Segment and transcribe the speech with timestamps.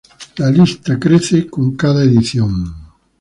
[0.37, 2.73] La lista crece con cada edición.